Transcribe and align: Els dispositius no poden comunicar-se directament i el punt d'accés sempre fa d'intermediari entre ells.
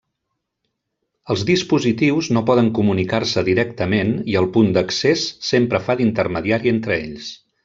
Els 1.33 1.43
dispositius 1.49 2.29
no 2.37 2.43
poden 2.49 2.71
comunicar-se 2.79 3.45
directament 3.51 4.17
i 4.35 4.41
el 4.43 4.49
punt 4.57 4.75
d'accés 4.79 5.29
sempre 5.51 5.85
fa 5.89 5.99
d'intermediari 6.01 6.75
entre 6.79 6.99
ells. 7.05 7.31